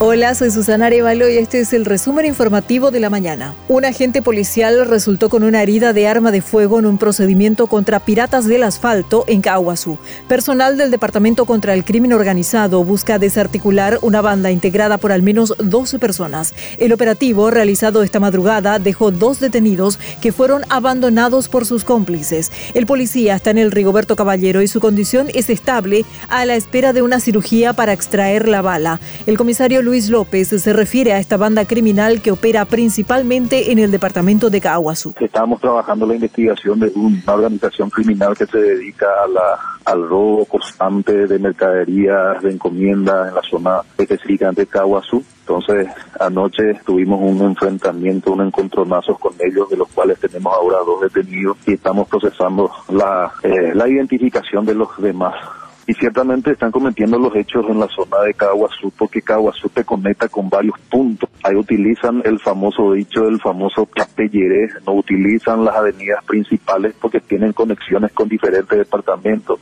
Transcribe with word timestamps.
Hola, 0.00 0.36
soy 0.36 0.52
Susana 0.52 0.86
Arevalo 0.86 1.28
y 1.28 1.38
este 1.38 1.58
es 1.58 1.72
el 1.72 1.84
resumen 1.84 2.24
informativo 2.24 2.92
de 2.92 3.00
la 3.00 3.10
mañana. 3.10 3.56
Un 3.66 3.84
agente 3.84 4.22
policial 4.22 4.86
resultó 4.86 5.28
con 5.28 5.42
una 5.42 5.60
herida 5.60 5.92
de 5.92 6.06
arma 6.06 6.30
de 6.30 6.40
fuego 6.40 6.78
en 6.78 6.86
un 6.86 6.98
procedimiento 6.98 7.66
contra 7.66 7.98
piratas 7.98 8.46
del 8.46 8.62
asfalto 8.62 9.24
en 9.26 9.40
Caguazú. 9.40 9.98
Personal 10.28 10.76
del 10.76 10.92
Departamento 10.92 11.46
contra 11.46 11.74
el 11.74 11.84
Crimen 11.84 12.12
Organizado 12.12 12.84
busca 12.84 13.18
desarticular 13.18 13.98
una 14.00 14.20
banda 14.20 14.52
integrada 14.52 14.98
por 14.98 15.10
al 15.10 15.22
menos 15.22 15.52
12 15.58 15.98
personas. 15.98 16.54
El 16.76 16.92
operativo 16.92 17.50
realizado 17.50 18.04
esta 18.04 18.20
madrugada 18.20 18.78
dejó 18.78 19.10
dos 19.10 19.40
detenidos 19.40 19.98
que 20.22 20.30
fueron 20.30 20.62
abandonados 20.68 21.48
por 21.48 21.66
sus 21.66 21.82
cómplices. 21.82 22.52
El 22.72 22.86
policía 22.86 23.34
está 23.34 23.50
en 23.50 23.58
el 23.58 23.72
Rigoberto 23.72 24.14
Caballero 24.14 24.62
y 24.62 24.68
su 24.68 24.78
condición 24.78 25.26
es 25.34 25.50
estable 25.50 26.04
a 26.28 26.44
la 26.44 26.54
espera 26.54 26.92
de 26.92 27.02
una 27.02 27.18
cirugía 27.18 27.72
para 27.72 27.92
extraer 27.92 28.46
la 28.46 28.62
bala. 28.62 29.00
El 29.26 29.36
comisario 29.36 29.87
Luis 29.88 30.10
López 30.10 30.48
se 30.48 30.72
refiere 30.74 31.14
a 31.14 31.18
esta 31.18 31.38
banda 31.38 31.64
criminal 31.64 32.20
que 32.20 32.30
opera 32.30 32.66
principalmente 32.66 33.72
en 33.72 33.78
el 33.78 33.90
departamento 33.90 34.50
de 34.50 34.60
Caguazú. 34.60 35.14
Estamos 35.18 35.62
trabajando 35.62 36.06
la 36.06 36.14
investigación 36.14 36.78
de 36.78 36.92
una 36.94 37.32
organización 37.32 37.88
criminal 37.88 38.36
que 38.36 38.44
se 38.44 38.58
dedica 38.58 39.06
a 39.24 39.28
la, 39.28 39.58
al 39.86 40.06
robo 40.06 40.44
constante 40.44 41.26
de 41.26 41.38
mercaderías, 41.38 42.42
de 42.42 42.52
encomiendas 42.52 43.28
en 43.28 43.34
la 43.34 43.42
zona 43.42 43.80
específica 43.96 44.52
de 44.52 44.66
Caguazú. 44.66 45.24
Entonces, 45.40 45.88
anoche 46.20 46.74
tuvimos 46.84 47.20
un 47.22 47.40
enfrentamiento, 47.40 48.32
un 48.32 48.42
encontronazos 48.42 49.18
con 49.18 49.32
ellos, 49.40 49.70
de 49.70 49.78
los 49.78 49.88
cuales 49.88 50.18
tenemos 50.20 50.52
ahora 50.52 50.76
dos 50.84 51.00
detenidos 51.00 51.56
y 51.66 51.72
estamos 51.72 52.06
procesando 52.08 52.70
la, 52.90 53.32
eh, 53.42 53.72
la 53.74 53.88
identificación 53.88 54.66
de 54.66 54.74
los 54.74 54.90
demás 54.98 55.34
y 55.88 55.94
ciertamente 55.94 56.52
están 56.52 56.70
cometiendo 56.70 57.18
los 57.18 57.34
hechos 57.34 57.64
en 57.66 57.80
la 57.80 57.88
zona 57.88 58.20
de 58.20 58.34
Caguazú 58.34 58.92
porque 58.96 59.22
Caguazú 59.22 59.70
te 59.70 59.84
conecta 59.84 60.28
con 60.28 60.50
varios 60.50 60.78
puntos. 60.90 61.30
Ahí 61.42 61.56
utilizan 61.56 62.20
el 62.26 62.38
famoso 62.38 62.92
dicho 62.92 63.22
del 63.22 63.40
famoso 63.40 63.86
Capelleré, 63.86 64.68
no 64.86 64.92
utilizan 64.92 65.64
las 65.64 65.74
avenidas 65.74 66.22
principales 66.26 66.94
porque 67.00 67.20
tienen 67.20 67.54
conexiones 67.54 68.12
con 68.12 68.28
diferentes 68.28 68.76
departamentos, 68.76 69.60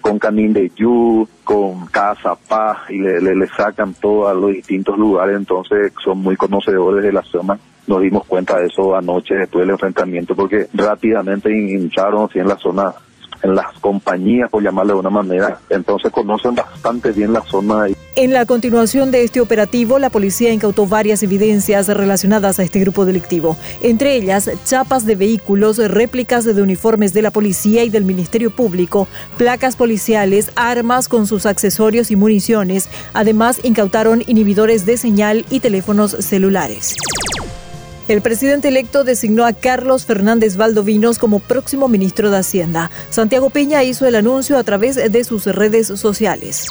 con 0.00 0.20
Canindeyú, 0.20 1.26
con 1.42 1.86
Casa 1.86 2.36
Paz 2.48 2.88
y 2.88 3.00
le, 3.00 3.20
le, 3.20 3.46
sacan 3.48 3.94
todo 3.94 4.28
a 4.28 4.34
los 4.34 4.52
distintos 4.52 4.96
lugares, 4.96 5.36
entonces 5.36 5.92
son 6.04 6.18
muy 6.18 6.36
conocedores 6.36 7.02
de 7.02 7.12
la 7.12 7.22
zona 7.22 7.58
nos 7.86 8.00
dimos 8.00 8.24
cuenta 8.24 8.58
de 8.58 8.68
eso 8.68 8.96
anoche 8.96 9.34
después 9.34 9.62
del 9.62 9.72
enfrentamiento 9.72 10.34
porque 10.34 10.68
rápidamente 10.72 11.50
hincharon 11.50 12.30
así 12.30 12.38
en 12.38 12.48
la 12.48 12.56
zona 12.56 12.94
en 13.44 13.54
las 13.54 13.78
compañías, 13.80 14.50
por 14.50 14.62
llamarle 14.62 14.94
de 14.94 14.98
una 14.98 15.10
manera. 15.10 15.60
Entonces 15.68 16.10
conocen 16.10 16.54
bastante 16.54 17.12
bien 17.12 17.32
la 17.32 17.42
zona. 17.42 17.86
En 18.16 18.32
la 18.32 18.46
continuación 18.46 19.10
de 19.10 19.24
este 19.24 19.40
operativo, 19.40 19.98
la 19.98 20.08
policía 20.08 20.52
incautó 20.52 20.86
varias 20.86 21.22
evidencias 21.22 21.88
relacionadas 21.88 22.58
a 22.58 22.62
este 22.62 22.80
grupo 22.80 23.04
delictivo, 23.04 23.56
entre 23.80 24.16
ellas 24.16 24.48
chapas 24.64 25.04
de 25.04 25.16
vehículos, 25.16 25.78
réplicas 25.78 26.44
de 26.44 26.62
uniformes 26.62 27.12
de 27.12 27.22
la 27.22 27.30
policía 27.30 27.84
y 27.84 27.90
del 27.90 28.04
Ministerio 28.04 28.50
Público, 28.50 29.08
placas 29.36 29.76
policiales, 29.76 30.50
armas 30.56 31.08
con 31.08 31.26
sus 31.26 31.44
accesorios 31.44 32.10
y 32.10 32.16
municiones. 32.16 32.88
Además, 33.12 33.60
incautaron 33.62 34.22
inhibidores 34.26 34.86
de 34.86 34.96
señal 34.96 35.44
y 35.50 35.60
teléfonos 35.60 36.12
celulares. 36.12 36.94
El 38.06 38.20
presidente 38.20 38.68
electo 38.68 39.02
designó 39.02 39.46
a 39.46 39.54
Carlos 39.54 40.04
Fernández 40.04 40.56
Valdovinos 40.56 41.18
como 41.18 41.38
próximo 41.38 41.88
ministro 41.88 42.30
de 42.30 42.38
Hacienda. 42.38 42.90
Santiago 43.08 43.48
Peña 43.48 43.82
hizo 43.82 44.06
el 44.06 44.14
anuncio 44.14 44.58
a 44.58 44.64
través 44.64 44.96
de 44.96 45.24
sus 45.24 45.46
redes 45.46 45.86
sociales. 45.86 46.66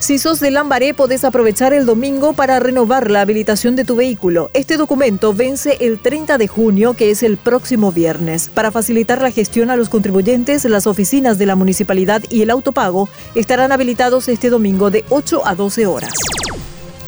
Si 0.00 0.18
sos 0.18 0.40
de 0.40 0.50
Lambaré, 0.50 0.94
podés 0.94 1.22
aprovechar 1.22 1.72
el 1.72 1.86
domingo 1.86 2.32
para 2.32 2.58
renovar 2.58 3.08
la 3.08 3.20
habilitación 3.20 3.76
de 3.76 3.84
tu 3.84 3.94
vehículo. 3.94 4.50
Este 4.52 4.76
documento 4.76 5.32
vence 5.32 5.76
el 5.78 6.00
30 6.00 6.38
de 6.38 6.48
junio, 6.48 6.94
que 6.94 7.12
es 7.12 7.22
el 7.22 7.36
próximo 7.36 7.92
viernes. 7.92 8.50
Para 8.52 8.72
facilitar 8.72 9.22
la 9.22 9.30
gestión 9.30 9.70
a 9.70 9.76
los 9.76 9.88
contribuyentes, 9.88 10.64
las 10.64 10.88
oficinas 10.88 11.38
de 11.38 11.46
la 11.46 11.54
municipalidad 11.54 12.20
y 12.30 12.42
el 12.42 12.50
autopago 12.50 13.08
estarán 13.36 13.70
habilitados 13.70 14.26
este 14.26 14.50
domingo 14.50 14.90
de 14.90 15.04
8 15.08 15.42
a 15.46 15.54
12 15.54 15.86
horas. 15.86 16.14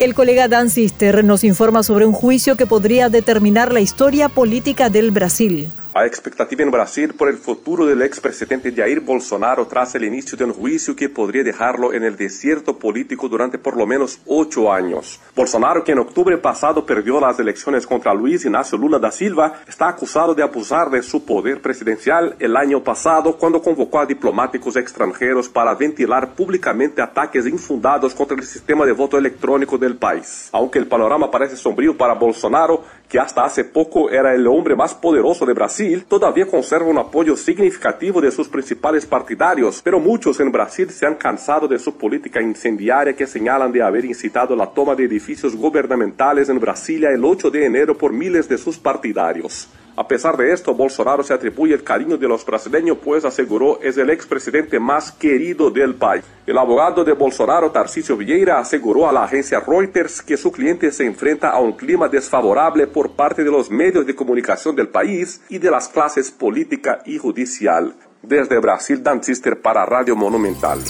El 0.01 0.13
colega 0.13 0.49
Dan 0.49 0.71
Sister 0.71 1.25
nos 1.25 1.45
informa 1.45 1.85
sobre 1.85 2.05
un 2.05 2.13
juicio 2.13 2.57
que 2.57 2.67
podría 2.67 3.09
determinar 3.09 3.73
la 3.73 3.81
historia 3.81 4.29
política 4.29 4.91
del 4.91 5.13
Brasil. 5.13 5.71
A 5.97 6.07
expectativa 6.07 6.65
en 6.65 6.73
Brasil 6.73 7.15
por 7.15 7.29
el 7.29 7.37
futuro 7.37 7.87
del 7.87 8.03
expresidente 8.03 8.73
Jair 8.73 8.99
Bolsonaro 8.99 9.69
tras 9.69 9.95
el 9.95 10.03
inicio 10.03 10.37
de 10.37 10.43
un 10.43 10.53
juicio 10.53 10.97
que 10.97 11.09
podría 11.09 11.45
dejarlo 11.45 11.93
en 11.93 12.03
el 12.03 12.17
desierto 12.17 12.81
político 12.81 13.29
durante 13.29 13.59
por 13.59 13.77
lo 13.77 13.87
menos 13.87 14.19
ocho 14.27 14.73
años. 14.73 15.21
Bolsonaro, 15.37 15.85
que 15.85 15.93
en 15.93 16.01
octubre 16.01 16.37
pasado 16.37 16.85
perdió 16.85 17.21
las 17.21 17.39
elecciones 17.39 17.87
contra 17.87 18.13
Luis 18.13 18.45
Ignacio 18.45 18.77
Lula 18.77 18.99
da 18.99 19.13
Silva, 19.13 19.61
está 19.69 19.87
acusado 19.89 20.35
de 20.35 20.43
abusar 20.43 20.91
de 20.91 21.01
su 21.01 21.25
poder 21.25 21.63
presidencial 21.63 22.35
el 22.41 22.57
año 22.57 22.83
pasado 22.83 23.39
cuando 23.39 23.63
convocó 23.63 24.01
a 24.01 24.07
diplomáticos 24.07 24.75
extranjeros 24.75 25.49
para 25.49 25.77
ventilar 25.77 26.35
públicamente 26.35 27.03
ataques 27.03 27.47
infundados 27.47 28.15
contra 28.15 28.37
el 28.37 28.43
sistema 28.43 28.85
de 28.85 28.91
voto 28.91 29.17
electrónico 29.17 29.79
del 29.79 29.97
país. 29.97 30.49
Aunque 30.51 30.81
el 30.81 30.89
panorama 30.89 31.31
parece 31.31 31.55
sombrío 31.55 31.97
para 31.97 32.15
Bolsonaro, 32.15 32.83
que 33.09 33.19
hasta 33.19 33.45
hace 33.45 33.65
poco 33.65 34.11
era 34.11 34.35
el 34.35 34.47
hombre 34.47 34.75
más 34.75 34.95
poderoso 34.95 35.47
de 35.47 35.53
Brasil, 35.53 36.05
todavía 36.09 36.47
conserva 36.47 36.87
un 36.87 36.99
apoyo 36.99 37.37
significativo 37.37 38.21
de 38.21 38.31
sus 38.31 38.49
principales 38.49 39.07
partidarios, 39.07 39.81
pero 39.83 40.01
muchos 40.01 40.41
en 40.41 40.51
Brasil 40.51 40.91
se 40.91 41.07
han 41.07 41.15
cansado 41.15 41.69
de 41.69 41.79
su 41.79 41.97
política 41.97 42.41
incendiaria 42.41 43.15
que 43.15 43.27
señalan 43.27 43.73
de 43.73 43.83
haber 43.83 44.05
incitado 44.05 44.57
la 44.57 44.67
toma 44.67 44.95
de 44.95 45.05
edificios 45.05 45.55
gubernamentales 45.55 46.49
en 46.49 46.59
Brasilia 46.59 47.11
el 47.11 47.25
8 47.25 47.51
de 47.51 47.67
enero 47.67 47.97
por 47.97 48.13
miles 48.13 48.49
de 48.49 48.59
sus 48.59 48.79
partidarios. 48.79 49.69
A 49.97 50.09
pesar 50.09 50.37
de 50.37 50.53
esto, 50.53 50.75
Bolsonaro 50.75 51.23
se 51.23 51.33
atribuye 51.33 51.73
el 51.73 51.85
cariño 51.85 52.17
de 52.17 52.27
los 52.27 52.45
brasileños, 52.45 52.99
pues 53.03 53.25
aseguró 53.25 53.81
es 53.81 53.97
el 53.97 54.11
expresidente 54.11 54.81
más 54.81 55.13
querido 55.13 55.71
del 55.71 55.95
país. 55.95 56.25
El 56.47 56.59
abogado 56.59 57.05
de 57.05 57.13
Bolsonaro, 57.13 57.71
Tarcisio 57.71 58.17
Vieira, 58.17 58.59
aseguró 58.59 59.09
a 59.09 59.13
la 59.13 59.23
agencia 59.23 59.61
Reuters 59.61 60.21
que 60.21 60.37
su 60.37 60.51
cliente 60.51 60.91
se 60.91 61.07
enfrenta 61.07 61.51
a 61.51 61.61
un 61.61 61.73
clima 61.75 62.09
desfavorable 62.09 62.89
por 62.89 63.13
parte 63.13 63.45
de 63.45 63.51
los 63.53 63.71
medios 63.71 64.05
de 64.05 64.17
comunicación 64.17 64.75
del 64.75 64.89
país 64.89 65.41
y 65.49 65.59
de 65.59 65.71
las 65.71 65.89
clases 65.89 66.33
política 66.33 67.01
y 67.07 67.19
judicial. 67.19 67.95
Desde 68.21 68.59
Brasil, 68.59 69.01
Dan 69.01 69.23
Sister 69.23 69.61
para 69.61 69.87
Radio 69.87 70.17
Monumental. 70.17 70.81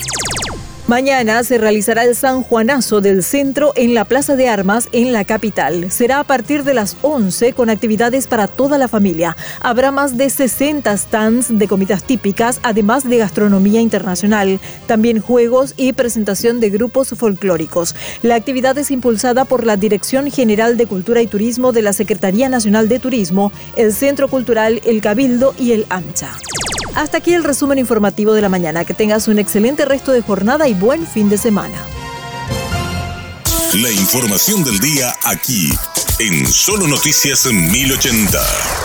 Mañana 0.87 1.43
se 1.45 1.57
realizará 1.57 2.05
el 2.05 2.15
San 2.15 2.43
Juanazo 2.43 3.01
del 3.01 3.23
Centro 3.23 3.73
en 3.75 3.95
la 3.95 4.05
Plaza 4.05 4.37
de 4.37 4.51
Armas 4.51 4.91
en 4.93 5.15
la 5.15 5.25
capital. 5.25 5.91
Será 5.91 6.21
a 6.21 6.25
partir 6.25 6.63
de 6.63 6.75
las 6.75 6.99
11 7.01 7.55
con 7.55 7.71
actividades 7.71 8.27
para 8.27 8.49
toda 8.49 8.77
la 8.77 8.87
familia. 8.87 9.35
Habrá 9.61 9.93
más 9.93 10.19
de 10.19 10.29
60 10.29 10.95
stands 10.99 11.59
de 11.59 11.69
comidas 11.69 12.05
típicas, 12.05 12.61
además 12.63 13.09
de 13.09 13.17
gastronomía 13.17 13.81
internacional, 13.81 14.61
también 14.87 15.23
juegos 15.23 15.73
y 15.79 15.95
presentación 15.95 16.61
de 16.61 16.69
grupos 16.69 17.15
folclóricos. 17.17 17.95
La 18.21 18.35
actividad 18.35 18.77
es 18.77 18.91
impulsada 18.91 19.47
por 19.47 19.65
la 19.65 19.79
Dirección 19.79 20.31
General 20.31 20.77
de 20.77 20.87
Cultura 20.87 21.23
y 21.23 21.27
Turismo 21.27 21.73
de 21.73 21.81
la 21.81 21.95
Secretaría 21.95 22.51
Nacional 22.51 22.91
de 22.91 22.99
Turismo, 22.99 23.53
el 23.77 23.95
Centro 23.95 24.29
Cultural 24.29 24.83
El 24.85 25.01
Cabildo 25.01 25.55
y 25.59 25.73
el 25.73 25.87
ANCHA. 25.89 26.54
Hasta 26.95 27.19
aquí 27.19 27.35
el 27.35 27.45
resumen 27.45 27.79
informativo 27.79 28.35
de 28.35 28.43
la 28.43 28.49
mañana. 28.49 28.85
Que 28.85 28.95
tengas 28.95 29.29
un 29.29 29.39
excelente 29.39 29.85
resto 29.85 30.13
de 30.13 30.23
jornada 30.23 30.69
y 30.69 30.75
buen 30.75 31.07
fin 31.07 31.29
de 31.29 31.39
semana. 31.39 31.77
La 33.75 33.91
información 33.91 34.63
del 34.63 34.79
día 34.79 35.13
aquí, 35.25 35.73
en 36.21 36.47
Solo 36.47 36.87
Noticias 36.87 37.47
1080. 37.47 38.84